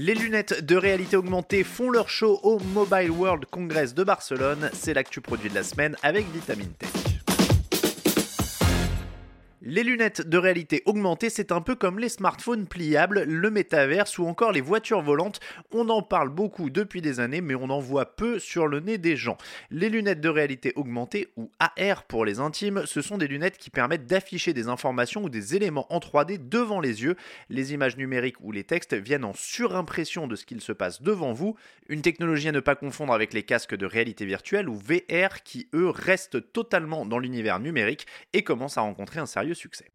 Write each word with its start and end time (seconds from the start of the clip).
Les 0.00 0.14
lunettes 0.14 0.64
de 0.64 0.76
réalité 0.76 1.16
augmentée 1.16 1.64
font 1.64 1.90
leur 1.90 2.08
show 2.08 2.38
au 2.44 2.60
Mobile 2.60 3.10
World 3.10 3.46
Congress 3.46 3.94
de 3.94 4.04
Barcelone. 4.04 4.70
C'est 4.72 4.94
l'actu 4.94 5.20
produit 5.20 5.50
de 5.50 5.56
la 5.56 5.64
semaine 5.64 5.96
avec 6.04 6.24
Vitamine 6.32 6.70
Tech. 6.78 6.97
Les 9.60 9.82
lunettes 9.82 10.20
de 10.20 10.38
réalité 10.38 10.84
augmentée, 10.86 11.30
c'est 11.30 11.50
un 11.50 11.60
peu 11.60 11.74
comme 11.74 11.98
les 11.98 12.08
smartphones 12.08 12.68
pliables, 12.68 13.24
le 13.24 13.50
métaverse 13.50 14.16
ou 14.18 14.24
encore 14.24 14.52
les 14.52 14.60
voitures 14.60 15.02
volantes. 15.02 15.40
On 15.72 15.88
en 15.88 16.00
parle 16.00 16.28
beaucoup 16.28 16.70
depuis 16.70 17.02
des 17.02 17.18
années, 17.18 17.40
mais 17.40 17.56
on 17.56 17.68
en 17.68 17.80
voit 17.80 18.14
peu 18.14 18.38
sur 18.38 18.68
le 18.68 18.78
nez 18.78 18.98
des 18.98 19.16
gens. 19.16 19.36
Les 19.72 19.88
lunettes 19.88 20.20
de 20.20 20.28
réalité 20.28 20.72
augmentée, 20.76 21.32
ou 21.36 21.50
AR 21.58 22.04
pour 22.04 22.24
les 22.24 22.38
intimes, 22.38 22.82
ce 22.84 23.02
sont 23.02 23.18
des 23.18 23.26
lunettes 23.26 23.58
qui 23.58 23.70
permettent 23.70 24.06
d'afficher 24.06 24.52
des 24.52 24.68
informations 24.68 25.24
ou 25.24 25.28
des 25.28 25.56
éléments 25.56 25.92
en 25.92 25.98
3D 25.98 26.48
devant 26.48 26.78
les 26.78 27.02
yeux. 27.02 27.16
Les 27.50 27.72
images 27.72 27.96
numériques 27.96 28.40
ou 28.40 28.52
les 28.52 28.62
textes 28.62 28.94
viennent 28.94 29.24
en 29.24 29.34
surimpression 29.34 30.28
de 30.28 30.36
ce 30.36 30.46
qu'il 30.46 30.60
se 30.60 30.72
passe 30.72 31.02
devant 31.02 31.32
vous. 31.32 31.56
Une 31.88 32.02
technologie 32.02 32.48
à 32.48 32.52
ne 32.52 32.60
pas 32.60 32.76
confondre 32.76 33.12
avec 33.12 33.32
les 33.32 33.42
casques 33.42 33.74
de 33.74 33.86
réalité 33.86 34.24
virtuelle 34.24 34.68
ou 34.68 34.76
VR 34.76 35.42
qui, 35.42 35.68
eux, 35.74 35.88
restent 35.88 36.52
totalement 36.52 37.04
dans 37.06 37.18
l'univers 37.18 37.58
numérique 37.58 38.06
et 38.32 38.44
commencent 38.44 38.78
à 38.78 38.82
rencontrer 38.82 39.18
un 39.18 39.26
sérieux 39.26 39.47
succès 39.54 39.86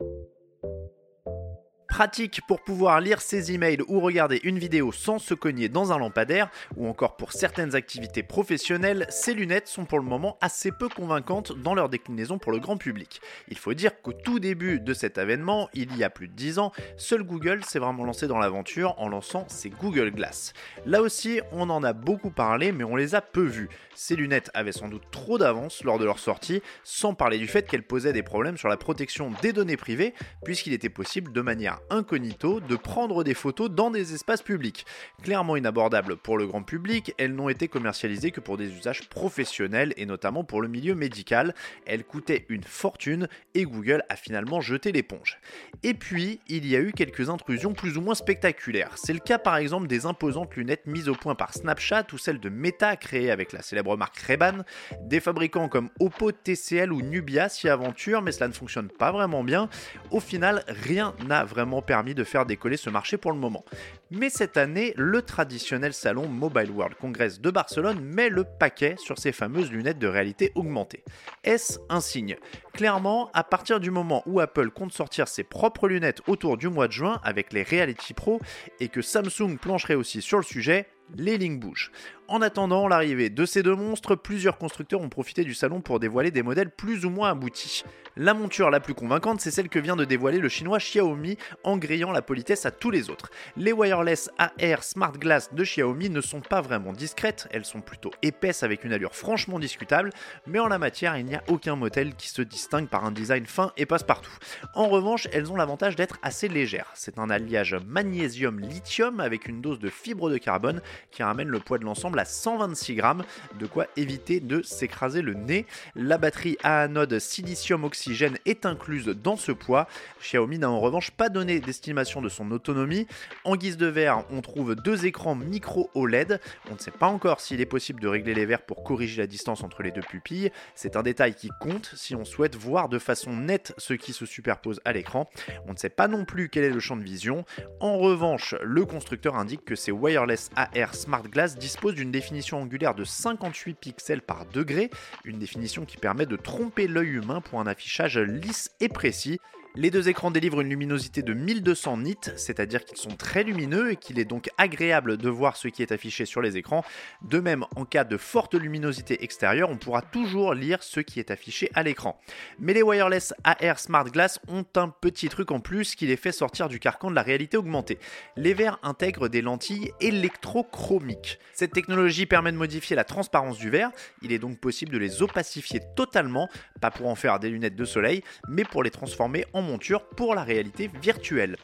pratique 1.94 2.42
pour 2.48 2.64
pouvoir 2.64 3.00
lire 3.02 3.22
ses 3.22 3.52
emails 3.52 3.84
ou 3.88 4.00
regarder 4.00 4.40
une 4.46 4.58
vidéo 4.58 4.92
sans 4.92 5.20
se 5.20 5.36
cogner 5.36 5.70
dans 5.70 5.94
un 5.94 6.00
lampadaire, 6.00 6.50
ou 6.76 6.88
encore 6.88 7.18
pour 7.18 7.34
certaines 7.34 7.76
activités 7.76 8.24
professionnelles, 8.24 9.06
ces 9.12 9.36
lunettes 9.36 9.68
sont 9.68 9.86
pour 9.86 10.00
le 10.00 10.04
moment 10.04 10.40
assez 10.42 10.72
peu 10.72 10.90
convaincantes 10.90 11.56
dans 11.56 11.76
leur 11.76 11.90
déclinaison 11.90 12.40
pour 12.40 12.52
le 12.52 12.58
grand 12.58 12.78
public. 12.78 13.22
Il 13.48 13.60
faut 13.60 13.76
dire 13.76 14.02
qu'au 14.02 14.12
tout 14.12 14.40
début 14.40 14.80
de 14.80 14.92
cet 14.96 15.20
avènement, 15.20 15.70
il 15.76 15.96
y 15.96 16.04
a 16.04 16.10
plus 16.10 16.28
de 16.28 16.34
10 16.34 16.58
ans, 16.58 16.72
seul 16.98 17.22
Google 17.22 17.64
s'est 17.64 17.78
vraiment 17.78 18.06
lancé 18.06 18.26
dans 18.26 18.40
l'aventure 18.40 18.96
en 18.98 19.08
lançant 19.08 19.46
ses 19.48 19.70
Google 19.70 20.10
Glass. 20.10 20.54
Là 20.88 21.00
aussi, 21.00 21.42
on 21.52 21.70
en 21.70 21.84
a 21.84 21.94
beaucoup 21.94 22.32
parlé, 22.32 22.72
mais 22.72 22.84
on 22.84 22.96
les 22.96 23.14
a 23.14 23.22
peu 23.22 23.44
vues. 23.44 23.70
Ces 23.94 24.16
lunettes 24.16 24.50
avaient 24.56 24.72
sans 24.72 24.88
doute 24.88 25.04
trop 25.12 25.38
d'avance 25.38 25.84
lors 25.84 26.00
de 26.00 26.06
leur 26.06 26.18
sortie, 26.18 26.64
sans 26.84 27.14
parler 27.14 27.38
du 27.38 27.48
fait 27.48 27.68
qu'elles 27.68 27.84
posaient 27.84 28.14
des 28.14 28.24
problèmes 28.24 28.58
sur 28.58 28.68
la 28.68 28.78
protection 28.78 29.32
des 29.44 29.54
données 29.54 29.78
privées, 29.78 30.16
puisqu'il 30.44 30.74
était 30.74 30.90
possible 30.90 31.32
de 31.32 31.42
manière 31.42 31.82
incognito 31.90 32.60
de 32.60 32.76
prendre 32.76 33.24
des 33.24 33.34
photos 33.34 33.70
dans 33.70 33.92
des 33.92 34.14
espaces 34.14 34.42
publics. 34.42 34.86
Clairement 35.22 35.56
inabordables 35.56 36.18
pour 36.18 36.38
le 36.38 36.48
grand 36.48 36.64
public, 36.64 37.14
elles 37.18 37.34
n'ont 37.34 37.50
été 37.50 37.68
commercialisées 37.68 38.32
que 38.32 38.40
pour 38.40 38.58
des 38.58 38.72
usages 38.72 39.10
professionnels 39.10 39.94
et 39.98 40.06
notamment 40.06 40.44
pour 40.44 40.62
le 40.62 40.68
milieu 40.68 40.96
médical. 40.96 41.54
Elles 41.86 42.04
coûtaient 42.04 42.46
une 42.50 42.64
fortune 42.64 43.28
et 43.54 43.64
Google 43.64 44.04
a 44.10 44.16
finalement 44.16 44.62
jeté 44.62 44.92
l'éponge. 44.92 45.40
Et 45.84 45.94
puis, 45.94 46.40
il 46.48 46.66
y 46.66 46.76
a 46.76 46.80
eu 46.80 46.92
quelques 46.92 47.30
intrusions 47.30 47.74
plus 47.74 47.98
ou 47.98 48.02
moins 48.02 48.16
spectaculaires. 48.16 48.98
C'est 48.98 49.14
le 49.14 49.20
cas 49.20 49.38
par 49.38 49.58
exemple 49.58 49.88
des 49.88 50.06
imposantes 50.06 50.56
lunettes 50.56 50.86
mises 50.86 51.10
au 51.10 51.16
point 51.16 51.36
par 51.36 51.54
Snapchat 51.54 52.08
ou 52.14 52.18
celles 52.18 52.40
de 52.40 52.50
Meta 52.50 52.96
créées 52.96 53.32
avec 53.32 53.52
la 53.52 53.62
célèbre 53.62 53.98
marque 53.98 54.18
Ray-Ban. 54.18 54.64
Des 55.02 55.20
fabricants 55.20 55.70
comme 55.70 55.90
Oppo, 56.00 56.32
TCL 56.32 56.92
ou 56.92 57.02
Nubia 57.02 57.50
s'y 57.50 57.70
aventurent, 57.70 58.22
mais 58.22 58.32
cela 58.32 58.48
ne 58.48 58.54
fonctionne 58.54 58.90
pas 58.90 59.12
vraiment 59.12 59.44
bien. 59.44 59.70
Au 60.12 60.20
final, 60.20 60.64
rien 60.68 61.14
n'a 61.26 61.44
vraiment 61.44 61.73
permis 61.82 62.14
de 62.14 62.24
faire 62.24 62.46
décoller 62.46 62.78
ce 62.78 62.90
marché 62.90 63.18
pour 63.18 63.32
le 63.32 63.38
moment. 63.38 63.66
Mais 64.12 64.30
cette 64.30 64.58
année, 64.58 64.94
le 64.96 65.22
traditionnel 65.22 65.94
salon 65.94 66.28
Mobile 66.28 66.72
World 66.72 66.96
Congress 66.96 67.42
de 67.42 67.50
Barcelone 67.52 68.00
met 68.00 68.30
le 68.30 68.44
paquet 68.44 68.96
sur 68.98 69.18
ces 69.18 69.32
fameuses 69.32 69.72
lunettes 69.72 70.00
de 70.00 70.08
réalité 70.08 70.52
augmentée. 70.56 71.04
Est-ce 71.44 71.80
un 71.90 72.02
signe? 72.02 72.38
Clairement, 72.74 73.30
à 73.34 73.44
partir 73.44 73.80
du 73.80 73.92
moment 73.92 74.24
où 74.26 74.40
Apple 74.40 74.70
compte 74.72 74.94
sortir 74.94 75.28
ses 75.28 75.44
propres 75.44 75.88
lunettes 75.88 76.22
autour 76.28 76.58
du 76.58 76.70
mois 76.70 76.88
de 76.88 76.94
juin 76.94 77.20
avec 77.24 77.54
les 77.54 77.64
Reality 77.64 78.14
Pro 78.14 78.40
et 78.80 78.90
que 78.90 79.02
Samsung 79.02 79.58
plancherait 79.60 79.96
aussi 79.96 80.22
sur 80.22 80.38
le 80.38 80.44
sujet, 80.44 80.88
les 81.16 81.38
lignes 81.38 81.60
bougent. 81.60 81.92
En 82.30 82.42
attendant 82.42 82.88
l'arrivée 82.88 83.30
de 83.30 83.46
ces 83.46 83.64
deux 83.64 83.76
monstres, 83.76 84.16
plusieurs 84.16 84.58
constructeurs 84.58 85.02
ont 85.02 85.10
profité 85.10 85.44
du 85.44 85.54
salon 85.54 85.82
pour 85.82 86.00
dévoiler 86.00 86.32
des 86.32 86.42
modèles 86.42 86.70
plus 86.70 87.06
ou 87.06 87.10
moins 87.10 87.32
aboutis. 87.32 87.84
La 88.16 88.34
monture 88.34 88.70
la 88.70 88.80
plus 88.80 88.94
convaincante, 88.94 89.42
c'est 89.42 89.52
celle 89.52 89.70
que 89.70 89.80
vient 89.80 89.96
de 89.96 90.06
dévoiler 90.06 90.38
le 90.38 90.48
chinois 90.48 90.78
Xiaomi 90.78 91.38
en 91.64 91.78
grillant 91.78 92.12
la 92.12 92.22
politesse 92.22 92.66
à 92.66 92.72
tous 92.72 92.92
les 92.92 93.10
autres. 93.10 93.32
Les 93.58 93.74
wireless 93.74 94.30
AR 94.38 94.84
Smart 94.84 95.14
Glass 95.14 95.52
de 95.54 95.64
Xiaomi 95.64 96.10
ne 96.12 96.22
sont 96.22 96.40
pas 96.40 96.62
vraiment 96.62 96.94
discrètes, 96.94 97.48
elles 97.52 97.66
sont 97.66 97.82
plutôt 97.82 98.12
épaisses 98.22 98.62
avec 98.62 98.84
une 98.84 98.94
allure 98.94 99.16
franchement 99.16 99.60
discutable, 99.60 100.12
mais 100.46 100.60
en 100.60 100.68
la 100.68 100.78
matière, 100.78 101.18
il 101.18 101.26
n'y 101.26 101.36
a 101.36 101.44
aucun 101.48 101.76
modèle 101.76 102.16
qui 102.16 102.30
se 102.30 102.44
distingue 102.44 102.88
par 102.88 103.04
un 103.04 103.12
design 103.12 103.48
fin 103.48 103.74
et 103.78 103.88
passe-partout. 103.88 104.38
En 104.76 104.88
revanche, 104.88 105.28
elles 105.34 105.52
ont 105.52 105.56
l'avantage 105.56 105.96
d'être 105.96 106.20
assez 106.22 106.48
légères. 106.48 106.92
C'est 106.94 107.18
un 107.18 107.32
alliage 107.32 107.76
magnésium-lithium 107.88 109.20
avec 109.20 109.48
une 109.48 109.62
dose 109.62 109.80
de 109.80 109.90
fibre 109.90 110.30
de 110.30 110.38
carbone 110.38 110.82
qui 111.10 111.24
ramène 111.24 111.50
le 111.50 111.60
poids 111.60 111.80
de 111.80 111.84
l'ensemble 111.84 112.13
à 112.20 112.26
126 112.26 112.96
grammes, 112.96 113.24
de 113.60 113.66
quoi 113.66 113.88
éviter 113.98 114.40
de 114.40 114.62
s'écraser 114.62 115.22
le 115.22 115.34
nez. 115.34 115.66
La 115.96 116.18
batterie 116.18 116.58
à 116.64 116.82
anode 116.82 117.20
silicium-oxygène 117.20 118.38
est 118.46 118.66
incluse 118.66 119.08
dans 119.08 119.38
ce 119.38 119.52
poids. 119.52 119.88
Xiaomi 120.22 120.60
n'a 120.60 120.70
en 120.70 120.80
revanche 120.80 121.12
pas 121.12 121.30
donné 121.30 121.60
d'estimation 121.60 122.22
de 122.22 122.30
son 122.30 122.52
autonomie. 122.52 123.08
En 123.44 123.56
guise 123.56 123.78
de 123.78 123.88
verre, 123.88 124.24
on 124.30 124.42
trouve 124.42 124.76
deux 124.76 125.06
écrans 125.06 125.36
micro 125.36 125.90
OLED. 125.94 126.40
On 126.70 126.76
ne 126.76 126.80
sait 126.80 126.92
pas 126.92 127.08
encore 127.08 127.42
s'il 127.42 127.62
est 127.62 127.66
possible 127.66 128.00
de 128.00 128.08
régler 128.08 128.34
les 128.34 128.46
verres 128.46 128.66
pour 128.66 128.84
corriger 128.84 129.22
la 129.22 129.28
distance 129.28 129.64
entre 129.64 129.84
les 129.84 129.92
deux 129.92 130.02
pupilles. 130.02 130.52
C'est 130.76 130.96
un 130.96 131.04
détail 131.04 131.36
qui 131.36 131.50
compte 131.60 131.92
si 131.96 132.16
on 132.16 132.26
souhaite 132.26 132.56
voir 132.56 132.90
de 132.90 133.00
façon 133.00 133.32
nette 133.32 133.74
ce 133.78 133.94
qui 133.94 134.14
se 134.14 134.26
superpose 134.26 134.82
à 134.86 134.94
l'écran. 134.94 135.30
On 135.68 135.74
ne 135.74 135.78
sait 135.78 135.90
pas 135.90 136.08
non 136.08 136.26
plus 136.26 136.50
quel 136.50 136.64
est 136.64 136.70
le 136.70 136.80
champ 136.80 136.98
de 136.98 137.04
vision. 137.04 137.46
En 137.80 137.98
revanche, 137.98 138.56
le 138.62 138.86
constructeur 138.86 139.36
indique 139.36 139.66
que 139.66 139.76
ces 139.76 139.92
wireless 139.92 140.50
AR 140.56 140.96
Smart 140.96 141.24
Glass 141.24 141.58
dispose 141.58 141.96
d'une 141.96 142.03
définition 142.12 142.62
angulaire 142.62 142.96
de 142.96 143.04
58 143.04 143.76
pixels 143.76 144.22
par 144.22 144.46
degré, 144.46 144.90
une 145.24 145.40
définition 145.40 145.86
qui 145.86 145.98
permet 145.98 146.26
de 146.26 146.36
tromper 146.36 146.88
l'œil 146.88 147.10
humain 147.10 147.42
pour 147.42 147.60
un 147.60 147.68
affichage 147.68 148.18
lisse 148.18 148.72
et 148.80 148.90
précis. 148.90 149.40
Les 149.76 149.90
deux 149.90 150.08
écrans 150.08 150.30
délivrent 150.30 150.62
une 150.62 150.70
luminosité 150.70 151.24
de 151.24 151.34
1200 151.34 151.98
nits, 151.98 152.16
c'est-à-dire 152.36 152.86
qu'ils 152.86 153.00
sont 153.00 153.16
très 153.16 153.44
lumineux 153.44 153.90
et 153.92 153.96
qu'il 153.96 154.20
est 154.20 154.26
donc 154.26 154.52
agréable 154.60 155.18
de 155.18 155.30
voir 155.30 155.58
ce 155.58 155.68
qui 155.68 155.82
est 155.82 155.92
affiché 155.92 156.28
sur 156.28 156.44
les 156.44 156.58
écrans. 156.58 156.86
De 157.24 157.40
même, 157.40 157.66
en 157.76 157.84
cas 157.84 158.04
de 158.04 158.18
forte 158.18 158.54
luminosité 158.54 159.24
extérieure, 159.24 159.72
on 159.72 159.78
pourra 159.78 160.04
toujours 160.04 160.54
lire 160.54 160.84
ce 160.84 161.00
qui 161.00 161.20
est 161.20 161.32
affiché 161.32 161.72
à 161.74 161.82
l'écran. 161.82 162.22
Mais 162.60 162.76
les 162.76 162.84
wireless 162.84 163.34
AR 163.44 163.80
Smart 163.80 164.04
Glass 164.04 164.40
ont 164.48 164.64
un 164.76 164.90
petit 164.90 165.28
truc 165.28 165.50
en 165.50 165.60
plus 165.60 165.96
qui 165.96 166.06
les 166.06 166.18
fait 166.18 166.32
sortir 166.32 166.70
du 166.70 166.80
carcan 166.80 167.10
de 167.10 167.16
la 167.16 167.24
réalité 167.24 167.58
augmentée. 167.58 167.98
Les 168.38 168.54
verres 168.54 168.78
intègrent 168.84 169.28
des 169.28 169.42
lentilles 169.42 169.92
électrochromiques. 170.02 171.40
Cette 171.56 171.74
technologie 171.74 172.28
permet 172.28 172.52
de 172.52 172.58
modifier 172.58 172.96
la 172.96 173.06
transparence 173.06 173.58
du 173.58 173.72
verre, 173.72 173.90
il 174.22 174.34
est 174.34 174.40
donc 174.40 174.60
possible 174.60 174.94
de 174.94 175.00
les 175.00 175.24
opacifier 175.24 175.82
totalement, 175.96 176.48
pas 176.80 176.92
pour 176.92 177.08
en 177.08 177.16
faire 177.16 177.40
des 177.40 177.50
lunettes 177.50 177.76
de 177.76 177.86
soleil, 177.86 178.22
mais 178.48 178.66
pour 178.66 178.84
les 178.84 178.92
transformer 178.92 179.46
en 179.54 179.63
monture 179.64 180.06
pour 180.06 180.36
la 180.36 180.44
réalité 180.44 180.90
virtuelle. 181.02 181.58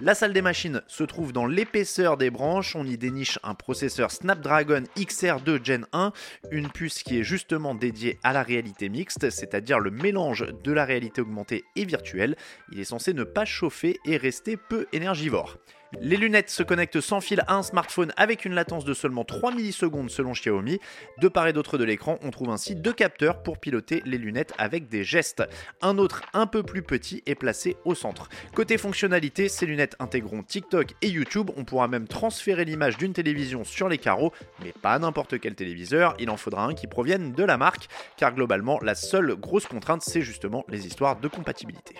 La 0.00 0.14
salle 0.14 0.32
des 0.32 0.42
machines 0.42 0.82
se 0.86 1.04
trouve 1.04 1.32
dans 1.32 1.46
l'épaisseur 1.46 2.16
des 2.16 2.30
branches, 2.30 2.76
on 2.76 2.84
y 2.84 2.96
déniche 2.96 3.38
un 3.42 3.54
processeur 3.54 4.10
Snapdragon 4.10 4.84
XR2 4.96 5.64
Gen 5.64 5.86
1, 5.92 6.12
une 6.50 6.68
puce 6.68 7.02
qui 7.02 7.18
est 7.18 7.24
justement 7.24 7.74
dédiée 7.74 8.18
à 8.22 8.32
la 8.32 8.42
réalité 8.42 8.88
mixte, 8.88 9.30
c'est-à-dire 9.30 9.80
le 9.80 9.90
mélange 9.90 10.46
de 10.64 10.72
la 10.72 10.84
réalité 10.84 11.20
augmentée 11.20 11.64
et 11.74 11.84
virtuelle. 11.84 12.36
Il 12.72 12.78
est 12.78 12.84
censé 12.84 13.14
ne 13.14 13.24
pas 13.24 13.44
chauffer 13.44 13.98
et 14.04 14.16
rester 14.16 14.56
peu 14.56 14.86
énergivore. 14.92 15.56
Les 16.00 16.16
lunettes 16.16 16.50
se 16.50 16.62
connectent 16.62 17.00
sans 17.00 17.20
fil 17.20 17.42
à 17.46 17.54
un 17.54 17.62
smartphone 17.62 18.12
avec 18.16 18.44
une 18.44 18.54
latence 18.54 18.84
de 18.84 18.94
seulement 18.94 19.24
3 19.24 19.52
millisecondes 19.52 20.10
selon 20.10 20.32
Xiaomi. 20.32 20.78
De 21.20 21.28
part 21.28 21.48
et 21.48 21.52
d'autre 21.52 21.78
de 21.78 21.84
l'écran, 21.84 22.18
on 22.22 22.30
trouve 22.30 22.50
ainsi 22.50 22.76
deux 22.76 22.92
capteurs 22.92 23.42
pour 23.42 23.58
piloter 23.58 24.02
les 24.04 24.18
lunettes 24.18 24.52
avec 24.58 24.88
des 24.88 25.04
gestes. 25.04 25.42
Un 25.80 25.98
autre 25.98 26.22
un 26.34 26.46
peu 26.46 26.62
plus 26.62 26.82
petit 26.82 27.22
est 27.26 27.34
placé 27.34 27.76
au 27.84 27.94
centre. 27.94 28.28
Côté 28.54 28.78
fonctionnalité, 28.78 29.48
ces 29.48 29.66
lunettes 29.66 29.96
intégreront 29.98 30.42
TikTok 30.42 30.94
et 31.02 31.08
YouTube. 31.08 31.50
On 31.56 31.64
pourra 31.64 31.88
même 31.88 32.06
transférer 32.06 32.64
l'image 32.64 32.98
d'une 32.98 33.12
télévision 33.12 33.64
sur 33.64 33.88
les 33.88 33.98
carreaux, 33.98 34.32
mais 34.62 34.72
pas 34.72 34.98
n'importe 34.98 35.40
quel 35.40 35.54
téléviseur. 35.54 36.14
Il 36.18 36.30
en 36.30 36.36
faudra 36.36 36.64
un 36.64 36.74
qui 36.74 36.86
provienne 36.86 37.32
de 37.32 37.44
la 37.44 37.56
marque, 37.56 37.88
car 38.16 38.34
globalement, 38.34 38.78
la 38.82 38.94
seule 38.94 39.34
grosse 39.34 39.66
contrainte, 39.66 40.02
c'est 40.02 40.22
justement 40.22 40.64
les 40.68 40.86
histoires 40.86 41.18
de 41.18 41.28
compatibilité. 41.28 41.96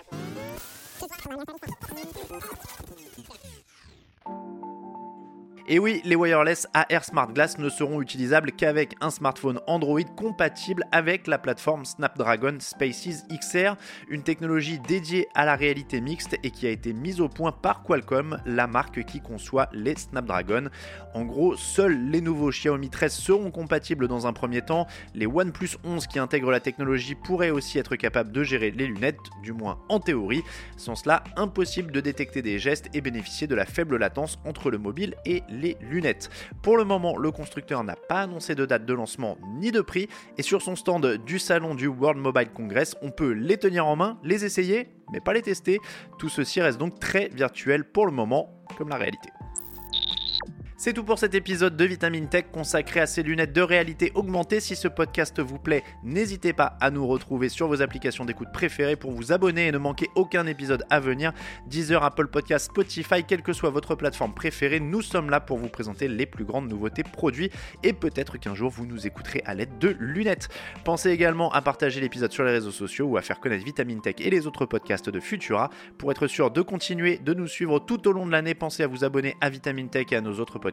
Et 5.69 5.79
oui, 5.79 6.01
les 6.05 6.15
wireless 6.15 6.65
AR 6.73 7.03
Smart 7.03 7.27
Glass 7.27 7.57
ne 7.57 7.67
seront 7.67 8.01
utilisables 8.01 8.53
qu'avec 8.53 8.95
un 9.01 9.09
smartphone 9.09 9.59
Android 9.67 9.99
compatible 10.15 10.85
avec 10.93 11.27
la 11.27 11.37
plateforme 11.37 11.83
Snapdragon 11.83 12.55
Spaces 12.61 13.25
XR, 13.29 13.75
une 14.07 14.23
technologie 14.23 14.79
dédiée 14.79 15.27
à 15.35 15.43
la 15.43 15.57
réalité 15.57 15.99
mixte 15.99 16.37
et 16.41 16.51
qui 16.51 16.67
a 16.67 16.69
été 16.69 16.93
mise 16.93 17.19
au 17.19 17.27
point 17.27 17.51
par 17.51 17.83
Qualcomm, 17.83 18.41
la 18.45 18.65
marque 18.65 19.03
qui 19.03 19.19
conçoit 19.19 19.67
les 19.73 19.97
Snapdragon. 19.97 20.69
En 21.13 21.25
gros, 21.25 21.57
seuls 21.57 22.11
les 22.11 22.21
nouveaux 22.21 22.51
Xiaomi 22.51 22.89
13 22.89 23.11
seront 23.11 23.51
compatibles 23.51 24.07
dans 24.07 24.25
un 24.25 24.31
premier 24.31 24.61
temps. 24.61 24.87
Les 25.15 25.27
OnePlus 25.27 25.71
11 25.83 26.07
qui 26.07 26.17
intègrent 26.17 26.51
la 26.51 26.61
technologie 26.61 27.15
pourraient 27.15 27.49
aussi 27.49 27.77
être 27.77 27.97
capables 27.97 28.31
de 28.31 28.41
gérer 28.41 28.71
les 28.71 28.87
lunettes, 28.87 29.17
du 29.43 29.51
moins 29.51 29.79
en 29.89 29.99
théorie. 29.99 30.43
Sans 30.77 30.95
cela, 30.95 31.25
impossible 31.35 31.91
de 31.91 31.99
détecter 31.99 32.41
des 32.41 32.57
gestes 32.57 32.87
et 32.93 33.01
bénéficier 33.01 33.47
de 33.47 33.55
la 33.55 33.65
faible 33.65 33.97
latence 33.97 34.39
entre 34.45 34.71
le 34.71 34.77
mobile 34.77 35.15
et 35.25 35.43
les 35.49 35.56
lunettes. 35.81 36.29
Pour 36.61 36.77
le 36.77 36.83
moment, 36.83 37.17
le 37.17 37.31
constructeur 37.31 37.83
n'a 37.83 37.95
pas 37.95 38.21
annoncé 38.21 38.55
de 38.55 38.65
date 38.65 38.85
de 38.85 38.93
lancement 38.93 39.37
ni 39.55 39.71
de 39.71 39.81
prix, 39.81 40.07
et 40.37 40.41
sur 40.41 40.61
son 40.61 40.75
stand 40.75 41.17
du 41.25 41.39
salon 41.39 41.75
du 41.75 41.87
World 41.87 42.19
Mobile 42.19 42.49
Congress, 42.53 42.95
on 43.01 43.11
peut 43.11 43.31
les 43.31 43.57
tenir 43.57 43.85
en 43.85 43.95
main, 43.95 44.17
les 44.23 44.45
essayer, 44.45 44.89
mais 45.11 45.19
pas 45.19 45.33
les 45.33 45.41
tester. 45.41 45.79
Tout 46.17 46.29
ceci 46.29 46.61
reste 46.61 46.77
donc 46.77 46.99
très 46.99 47.29
virtuel 47.29 47.83
pour 47.83 48.05
le 48.05 48.11
moment, 48.11 48.63
comme 48.77 48.89
la 48.89 48.97
réalité. 48.97 49.29
C'est 50.79 50.93
tout 50.93 51.03
pour 51.03 51.17
cet 51.17 51.33
épisode 51.33 51.75
de 51.75 51.85
Vitamine 51.85 52.29
Tech 52.29 52.45
consacré 52.51 52.99
à 52.99 53.07
ces 53.07 53.23
lunettes 53.23 53.51
de 53.51 53.63
réalité 53.63 54.11
augmentée. 54.13 54.59
Si 54.59 54.75
ce 54.75 54.87
podcast 54.87 55.39
vous 55.39 55.57
plaît, 55.57 55.83
n'hésitez 56.03 56.53
pas 56.53 56.77
à 56.79 56.91
nous 56.91 57.07
retrouver 57.07 57.49
sur 57.49 57.67
vos 57.67 57.81
applications 57.81 58.25
d'écoute 58.25 58.49
préférées 58.53 58.95
pour 58.95 59.09
vous 59.09 59.31
abonner 59.31 59.65
et 59.65 59.71
ne 59.71 59.79
manquer 59.79 60.07
aucun 60.13 60.45
épisode 60.45 60.85
à 60.91 60.99
venir. 60.99 61.33
Deezer, 61.65 62.03
Apple 62.03 62.27
Podcast, 62.27 62.67
Spotify, 62.67 63.23
quelle 63.23 63.41
que 63.41 63.53
soit 63.53 63.71
votre 63.71 63.95
plateforme 63.95 64.35
préférée, 64.35 64.79
nous 64.79 65.01
sommes 65.01 65.31
là 65.31 65.39
pour 65.39 65.57
vous 65.57 65.67
présenter 65.67 66.07
les 66.07 66.27
plus 66.27 66.45
grandes 66.45 66.69
nouveautés 66.69 67.01
produits 67.01 67.49
et 67.81 67.93
peut-être 67.93 68.37
qu'un 68.37 68.53
jour 68.53 68.69
vous 68.69 68.85
nous 68.85 69.07
écouterez 69.07 69.41
à 69.47 69.55
l'aide 69.55 69.79
de 69.79 69.95
lunettes. 69.99 70.47
Pensez 70.83 71.09
également 71.09 71.51
à 71.53 71.63
partager 71.63 72.01
l'épisode 72.01 72.31
sur 72.31 72.43
les 72.43 72.51
réseaux 72.51 72.69
sociaux 72.69 73.07
ou 73.07 73.17
à 73.17 73.23
faire 73.23 73.39
connaître 73.39 73.65
Vitamine 73.65 74.01
Tech 74.01 74.17
et 74.19 74.29
les 74.29 74.45
autres 74.45 74.67
podcasts 74.67 75.09
de 75.09 75.19
Futura. 75.19 75.71
Pour 75.97 76.11
être 76.11 76.27
sûr 76.27 76.51
de 76.51 76.61
continuer 76.61 77.17
de 77.17 77.33
nous 77.33 77.47
suivre 77.47 77.79
tout 77.79 78.07
au 78.07 78.11
long 78.11 78.27
de 78.27 78.31
l'année, 78.31 78.53
pensez 78.53 78.83
à 78.83 78.87
vous 78.87 79.03
abonner 79.03 79.35
à 79.41 79.49
Vitamine 79.49 79.89
Tech 79.89 80.05
et 80.11 80.15
à 80.15 80.21
nos 80.21 80.39
autres 80.39 80.59
podcasts 80.59 80.66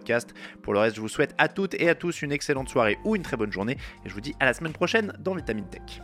pour 0.62 0.73
le 0.73 0.81
reste, 0.81 0.96
je 0.96 1.00
vous 1.00 1.08
souhaite 1.08 1.35
à 1.38 1.49
toutes 1.49 1.75
et 1.75 1.88
à 1.88 1.94
tous 1.94 2.23
une 2.23 2.32
excellente 2.32 2.69
soirée 2.69 2.99
ou 3.05 3.17
une 3.17 3.23
très 3.23 3.37
bonne 3.37 3.52
journée 3.52 3.76
et 4.05 4.08
je 4.08 4.14
vous 4.14 4.20
dis 4.20 4.35
à 4.41 4.46
la 4.46 4.55
semaine 4.55 4.73
prochaine 4.73 5.12
dans 5.19 5.35
Vitamine 5.35 5.67
Tech. 5.69 6.00